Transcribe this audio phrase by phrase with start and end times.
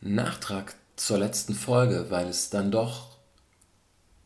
[0.00, 3.16] Nachtrag zur letzten Folge, weil es dann doch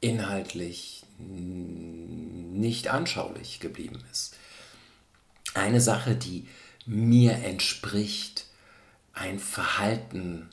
[0.00, 4.34] inhaltlich nicht anschaulich geblieben ist.
[5.54, 6.48] Eine Sache, die
[6.86, 8.46] mir entspricht,
[9.12, 10.48] ein Verhalten,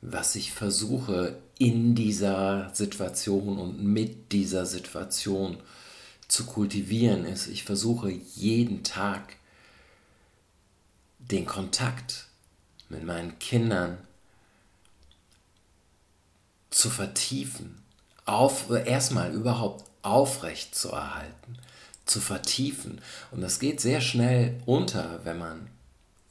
[0.00, 5.58] was ich versuche in dieser Situation und mit dieser Situation
[6.28, 9.36] zu kultivieren, ist, ich versuche jeden Tag
[11.18, 12.26] den Kontakt
[12.88, 13.98] mit meinen Kindern
[16.76, 17.78] zu vertiefen,
[18.26, 21.56] auf, erstmal überhaupt aufrecht zu erhalten,
[22.04, 23.00] zu vertiefen.
[23.30, 25.68] Und das geht sehr schnell unter, wenn man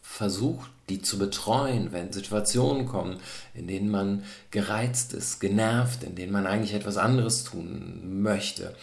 [0.04, 3.18] versucht, die zu betreuen, wenn Situationen kommen,
[3.56, 8.76] in denen man gereizt ist, genervt, in denen man eigentlich etwas anderes tun möchte.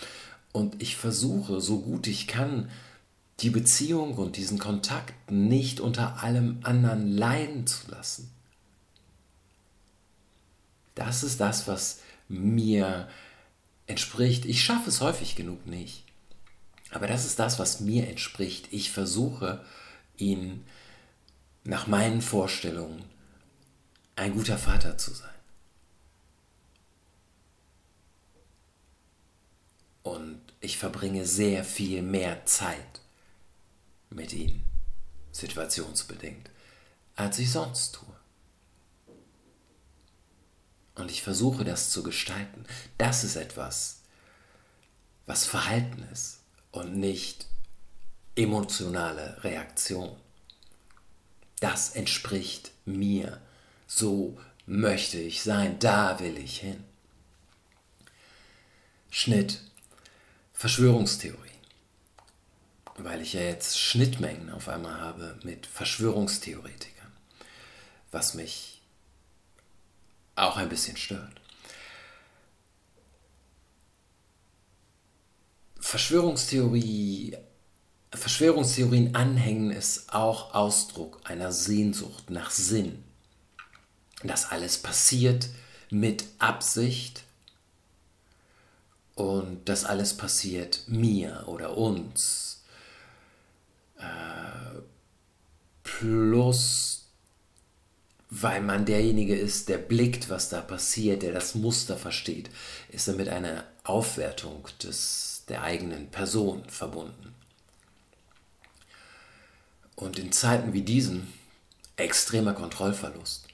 [0.50, 2.70] Und ich versuche, so gut ich kann,
[3.38, 8.32] die Beziehung und diesen Kontakt nicht unter allem anderen leiden zu lassen.
[10.94, 13.08] Das ist das, was mir
[13.86, 14.44] entspricht.
[14.44, 16.04] Ich schaffe es häufig genug nicht.
[16.90, 18.68] Aber das ist das, was mir entspricht.
[18.70, 19.64] Ich versuche,
[20.16, 20.64] ihn
[21.64, 23.04] nach meinen Vorstellungen
[24.16, 25.28] ein guter Vater zu sein.
[30.02, 33.00] Und ich verbringe sehr viel mehr Zeit
[34.10, 34.64] mit ihnen,
[35.30, 36.50] situationsbedingt,
[37.16, 38.11] als ich sonst tue.
[40.94, 42.64] Und ich versuche das zu gestalten.
[42.98, 44.00] Das ist etwas,
[45.26, 46.40] was Verhalten ist
[46.70, 47.46] und nicht
[48.36, 50.16] emotionale Reaktion.
[51.60, 53.40] Das entspricht mir.
[53.86, 55.78] So möchte ich sein.
[55.78, 56.82] Da will ich hin.
[59.10, 59.60] Schnitt.
[60.54, 61.52] Verschwörungstheorien.
[62.96, 67.12] Weil ich ja jetzt Schnittmengen auf einmal habe mit Verschwörungstheoretikern.
[68.10, 68.71] Was mich
[70.36, 71.40] auch ein bisschen stört.
[75.78, 77.36] Verschwörungstheorie,
[78.12, 83.04] Verschwörungstheorien anhängen ist auch Ausdruck einer Sehnsucht nach Sinn.
[84.22, 85.48] Das alles passiert
[85.90, 87.24] mit Absicht
[89.14, 92.64] und das alles passiert mir oder uns.
[93.98, 94.80] Äh,
[95.82, 97.01] plus
[98.34, 102.48] weil man derjenige ist, der blickt, was da passiert, der das Muster versteht,
[102.88, 107.34] ist damit eine Aufwertung des, der eigenen Person verbunden.
[109.96, 111.30] Und in Zeiten wie diesen,
[111.96, 113.48] extremer Kontrollverlust,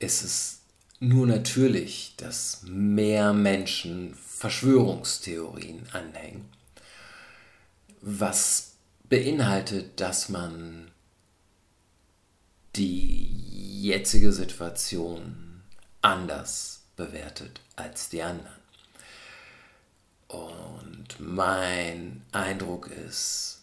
[0.00, 0.58] ist es
[0.98, 6.48] nur natürlich, dass mehr Menschen Verschwörungstheorien anhängen,
[8.00, 8.72] was
[9.08, 10.90] beinhaltet, dass man
[12.74, 13.31] die
[13.82, 15.62] jetzige Situation
[16.00, 18.62] anders bewertet als die anderen.
[20.28, 23.62] Und mein Eindruck ist,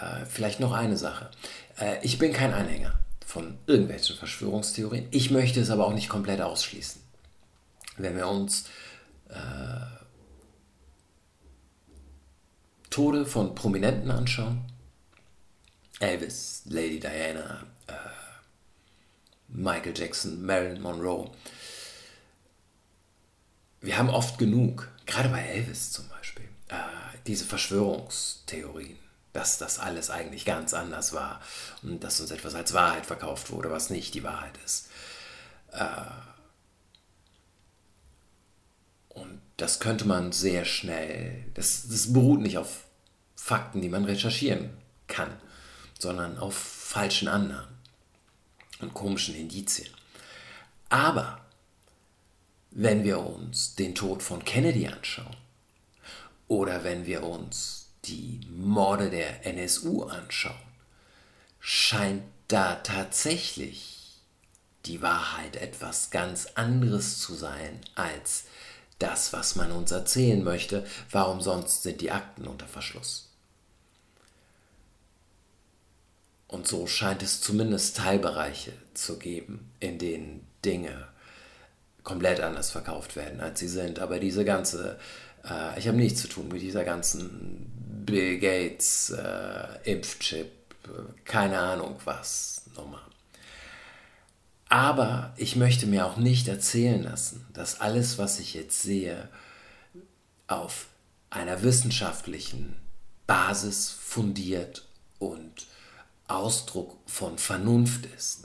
[0.00, 1.30] äh, vielleicht noch eine Sache.
[1.78, 5.06] Äh, ich bin kein Anhänger von irgendwelchen Verschwörungstheorien.
[5.10, 7.00] Ich möchte es aber auch nicht komplett ausschließen.
[7.98, 8.64] Wenn wir uns
[9.28, 9.34] äh,
[12.90, 14.64] Tode von Prominenten anschauen,
[16.00, 18.21] Elvis, Lady Diana, äh,
[19.52, 21.30] Michael Jackson, Marilyn Monroe.
[23.80, 26.76] Wir haben oft genug, gerade bei Elvis zum Beispiel, äh,
[27.26, 28.98] diese Verschwörungstheorien,
[29.32, 31.40] dass das alles eigentlich ganz anders war
[31.82, 34.88] und dass uns etwas als Wahrheit verkauft wurde, was nicht die Wahrheit ist.
[35.72, 35.86] Äh,
[39.10, 42.84] und das könnte man sehr schnell, das, das beruht nicht auf
[43.36, 44.70] Fakten, die man recherchieren
[45.08, 45.36] kann
[46.02, 47.71] sondern auf falschen Annahmen
[48.82, 49.90] und komischen Indizien.
[50.88, 51.40] Aber
[52.70, 55.36] wenn wir uns den Tod von Kennedy anschauen
[56.48, 60.56] oder wenn wir uns die Morde der NSU anschauen,
[61.60, 64.20] scheint da tatsächlich
[64.86, 68.44] die Wahrheit etwas ganz anderes zu sein als
[68.98, 70.86] das, was man uns erzählen möchte.
[71.10, 73.31] Warum sonst sind die Akten unter Verschluss?
[76.52, 81.08] Und so scheint es zumindest Teilbereiche zu geben, in denen Dinge
[82.04, 83.98] komplett anders verkauft werden, als sie sind.
[83.98, 84.98] Aber diese ganze,
[85.48, 87.72] äh, ich habe nichts zu tun mit dieser ganzen
[88.04, 90.50] Bill Gates äh, Impfchip,
[91.24, 93.00] keine Ahnung was Nummer.
[94.68, 99.30] Aber ich möchte mir auch nicht erzählen lassen, dass alles, was ich jetzt sehe,
[100.48, 100.88] auf
[101.30, 102.76] einer wissenschaftlichen
[103.26, 104.86] Basis fundiert
[105.18, 105.66] und
[106.28, 108.44] Ausdruck von Vernunft ist.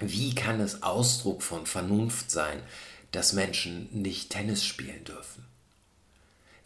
[0.00, 2.62] Wie kann es Ausdruck von Vernunft sein,
[3.10, 5.44] dass Menschen nicht Tennis spielen dürfen?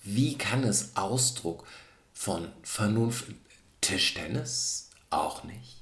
[0.03, 1.67] Wie kann es Ausdruck
[2.13, 3.27] von Vernunft,
[3.81, 5.81] Tischtennis auch nicht,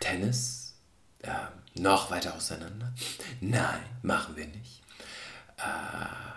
[0.00, 0.74] Tennis
[1.22, 1.30] äh,
[1.74, 2.94] noch weiter auseinander?
[3.40, 4.82] Nein, machen wir nicht.
[5.58, 6.36] Äh,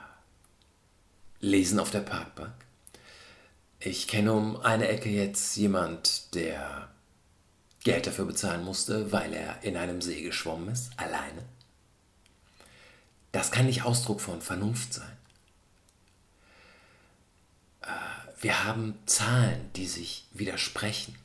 [1.39, 2.53] lesen auf der Parkbank?
[3.81, 6.89] Ich kenne um eine Ecke jetzt jemand, der
[7.83, 11.45] Geld dafür bezahlen musste, weil er in einem See geschwommen ist, alleine.
[13.31, 15.17] Das kann nicht Ausdruck von Vernunft sein.
[17.83, 17.87] Äh,
[18.41, 21.15] wir haben Zahlen, die sich widersprechen.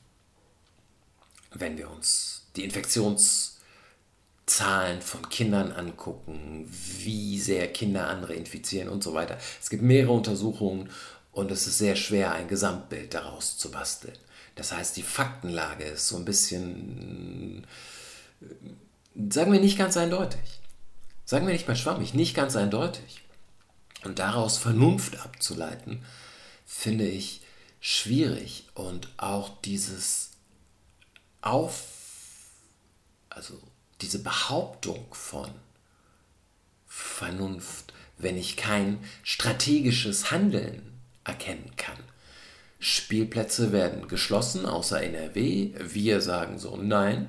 [1.52, 9.12] Wenn wir uns die Infektionszahlen von Kindern angucken, wie sehr Kinder andere infizieren und so
[9.12, 9.38] weiter.
[9.60, 10.88] Es gibt mehrere Untersuchungen
[11.34, 14.16] und es ist sehr schwer, ein Gesamtbild daraus zu basteln.
[14.54, 17.66] Das heißt, die Faktenlage ist so ein bisschen,
[19.28, 20.60] sagen wir nicht ganz eindeutig.
[21.24, 23.22] Sagen wir nicht mal schwammig, nicht ganz eindeutig.
[24.04, 26.04] Und daraus Vernunft abzuleiten,
[26.66, 27.40] finde ich
[27.80, 28.68] schwierig.
[28.74, 30.30] Und auch dieses
[31.40, 31.84] Auf,
[33.28, 33.60] also
[34.00, 35.50] diese Behauptung von
[36.86, 40.93] Vernunft, wenn ich kein strategisches Handeln
[41.24, 41.96] erkennen kann.
[42.78, 45.70] Spielplätze werden geschlossen, außer NRW.
[45.80, 47.28] Wir sagen so nein.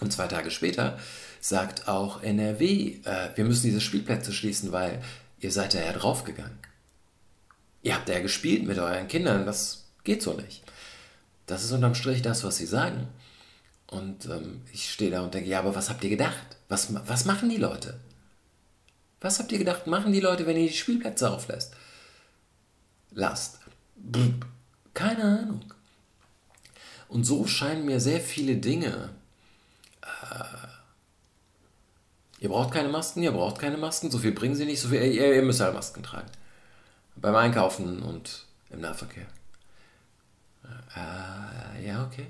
[0.00, 0.98] Und zwei Tage später
[1.40, 5.00] sagt auch NRW, äh, wir müssen diese Spielplätze schließen, weil
[5.40, 6.58] ihr seid da ja draufgegangen.
[7.82, 10.62] Ihr habt ja gespielt mit euren Kindern, das geht so nicht.
[11.46, 13.08] Das ist unterm Strich das, was sie sagen.
[13.86, 16.56] Und ähm, ich stehe da und denke, ja, aber was habt ihr gedacht?
[16.68, 17.98] Was, was machen die Leute?
[19.20, 21.72] Was habt ihr gedacht, machen die Leute, wenn ihr die Spielplätze auflässt?
[23.10, 23.60] Lasst.
[24.94, 25.64] Keine Ahnung.
[27.08, 29.10] Und so scheinen mir sehr viele Dinge.
[30.02, 30.68] Äh,
[32.40, 35.02] ihr braucht keine Masken, ihr braucht keine Masken, so viel bringen sie nicht, so viel.
[35.02, 36.30] Ihr, ihr müsst halt Masken tragen.
[37.16, 39.26] Beim Einkaufen und im Nahverkehr.
[40.94, 42.26] Äh, ja, okay.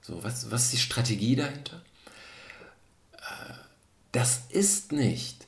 [0.00, 1.82] So, was, was ist die Strategie dahinter?
[3.14, 3.54] Äh,
[4.12, 5.46] das ist nicht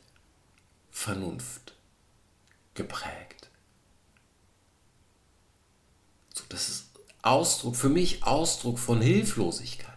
[0.90, 1.74] Vernunft
[2.74, 3.37] geprägt.
[6.48, 6.84] Das ist
[7.22, 9.88] Ausdruck, für mich Ausdruck von Hilflosigkeit.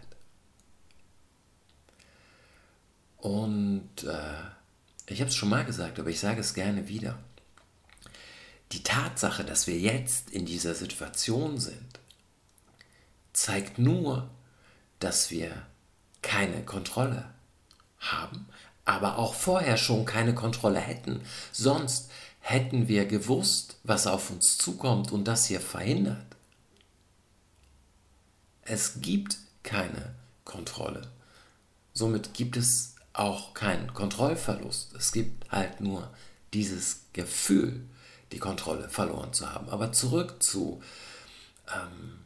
[3.17, 7.17] Und äh, ich habe es schon mal gesagt, aber ich sage es gerne wieder.
[8.71, 11.99] Die Tatsache, dass wir jetzt in dieser Situation sind,
[13.33, 14.29] zeigt nur,
[14.99, 15.51] dass wir
[16.21, 17.25] keine Kontrolle
[17.99, 18.47] haben,
[18.85, 21.21] aber auch vorher schon keine Kontrolle hätten.
[21.51, 22.09] Sonst
[22.39, 26.25] hätten wir gewusst, was auf uns zukommt und das hier verhindert.
[28.63, 30.15] Es gibt keine
[30.45, 31.01] Kontrolle.
[31.93, 34.95] Somit gibt es auch keinen Kontrollverlust.
[34.95, 36.09] Es gibt halt nur
[36.53, 37.81] dieses Gefühl,
[38.31, 39.69] die Kontrolle verloren zu haben.
[39.69, 40.81] Aber zurück zu,
[41.73, 42.19] ähm,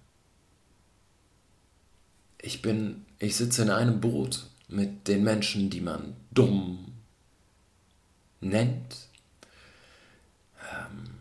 [2.39, 6.93] ich bin, ich sitze in einem Boot mit den Menschen, die man dumm
[8.39, 8.95] nennt,
[10.71, 11.15] ähm,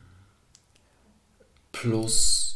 [1.72, 2.53] plus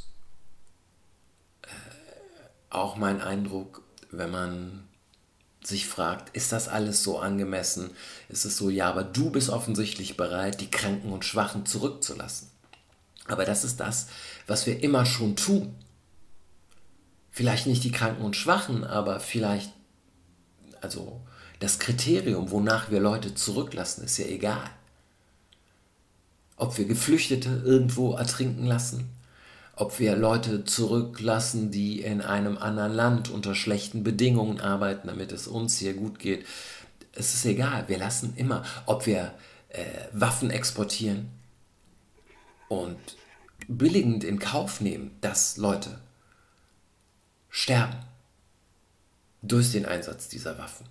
[2.70, 4.88] auch mein Eindruck, wenn man
[5.62, 7.90] sich fragt, ist das alles so angemessen?
[8.28, 12.48] Ist es so, ja, aber du bist offensichtlich bereit, die Kranken und Schwachen zurückzulassen.
[13.26, 14.08] Aber das ist das,
[14.46, 15.75] was wir immer schon tun.
[17.30, 19.72] Vielleicht nicht die Kranken und Schwachen, aber vielleicht,
[20.80, 21.20] also
[21.60, 24.70] das Kriterium, wonach wir Leute zurücklassen, ist ja egal.
[26.56, 29.10] Ob wir Geflüchtete irgendwo ertrinken lassen,
[29.78, 35.47] ob wir Leute zurücklassen, die in einem anderen Land unter schlechten Bedingungen arbeiten, damit es
[35.47, 36.44] uns hier gut geht.
[37.12, 39.35] Es ist egal, wir lassen immer, ob wir
[39.68, 41.30] äh, Waffen exportieren
[42.66, 42.99] und
[43.68, 46.00] billigend in Kauf nehmen, dass Leute
[47.49, 48.00] sterben
[49.42, 50.88] durch den Einsatz dieser Waffen.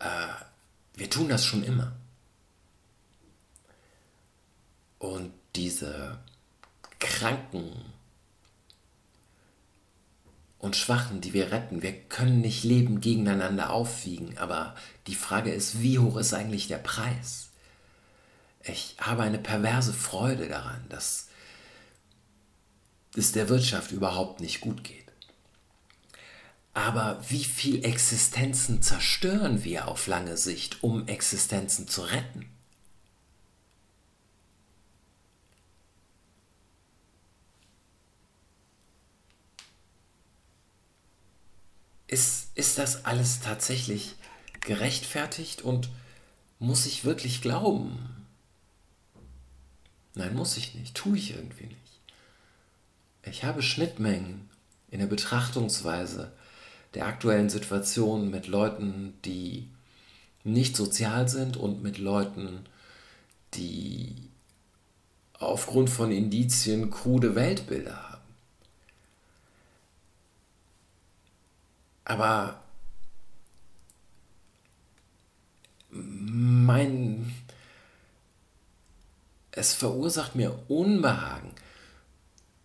[0.00, 0.26] Äh,
[0.94, 1.92] wir tun das schon immer.
[4.98, 6.18] Und diese
[7.02, 7.72] Kranken
[10.58, 11.82] und Schwachen, die wir retten.
[11.82, 14.76] Wir können nicht Leben gegeneinander aufwiegen, aber
[15.08, 17.48] die Frage ist, wie hoch ist eigentlich der Preis?
[18.62, 21.26] Ich habe eine perverse Freude daran, dass
[23.16, 25.02] es der Wirtschaft überhaupt nicht gut geht.
[26.74, 32.48] Aber wie viel Existenzen zerstören wir auf lange Sicht, um Existenzen zu retten?
[42.12, 44.14] Ist, ist das alles tatsächlich
[44.60, 45.88] gerechtfertigt und
[46.58, 47.98] muss ich wirklich glauben?
[50.14, 51.78] Nein, muss ich nicht, tue ich irgendwie nicht.
[53.24, 54.50] Ich habe Schnittmengen
[54.90, 56.32] in der Betrachtungsweise
[56.92, 59.68] der aktuellen Situation mit Leuten, die
[60.44, 62.66] nicht sozial sind und mit Leuten,
[63.54, 64.28] die
[65.38, 68.11] aufgrund von Indizien krude Weltbilder haben.
[72.04, 72.62] Aber
[75.90, 77.32] mein
[79.52, 81.52] es verursacht mir Unbehagen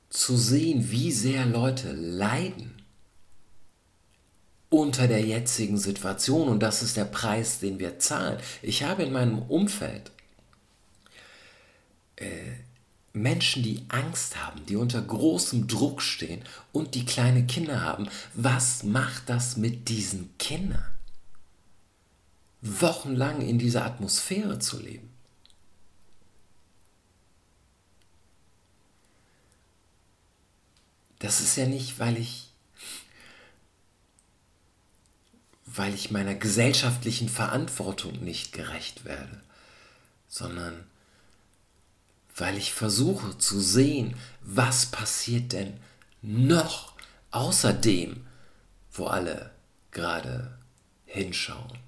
[0.09, 2.81] zu sehen, wie sehr Leute leiden
[4.69, 8.39] unter der jetzigen Situation und das ist der Preis, den wir zahlen.
[8.61, 10.11] Ich habe in meinem Umfeld
[12.15, 12.53] äh,
[13.21, 18.07] Menschen, die Angst haben, die unter großem Druck stehen und die kleine Kinder haben.
[18.33, 20.85] Was macht das mit diesen Kindern?
[22.61, 25.09] Wochenlang in dieser Atmosphäre zu leben.
[31.19, 32.47] Das ist ja nicht, weil ich
[35.77, 39.41] weil ich meiner gesellschaftlichen Verantwortung nicht gerecht werde,
[40.27, 40.85] sondern
[42.37, 45.79] weil ich versuche zu sehen, was passiert denn
[46.21, 46.93] noch
[47.31, 48.25] außer dem,
[48.91, 49.51] wo alle
[49.91, 50.57] gerade
[51.05, 51.79] hinschauen.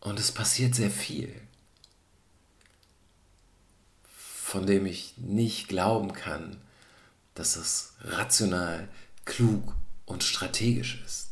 [0.00, 1.34] Und es passiert sehr viel,
[4.04, 6.56] von dem ich nicht glauben kann,
[7.34, 8.88] dass es rational,
[9.24, 9.74] klug
[10.06, 11.27] und strategisch ist.